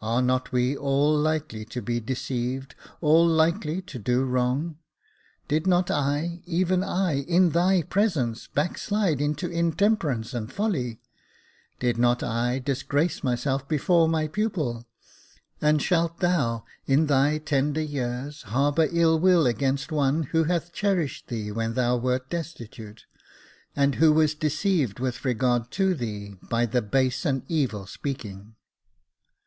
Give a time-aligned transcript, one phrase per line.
[0.00, 4.78] Are not we all likely to be deceived— all likely to do wrong?
[5.46, 11.00] Did not I, even I, in thy presence, backslide into intemperance and folly?
[11.80, 14.86] Did not I disgrace myself before my pupil—
[15.60, 21.26] and shalt thou, in thy tender years, harbour ill will against one who hath cherished
[21.26, 23.04] thee when thou wert destitute,
[23.76, 28.54] and who was deceived with regard to thee by the base and evil speaking